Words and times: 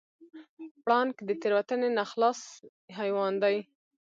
پړانګ 0.83 1.13
د 1.27 1.29
تېروتنې 1.41 1.89
نه 1.97 2.03
خلاص 2.11 2.39
حیوان 2.99 3.33
دی. 3.43 3.57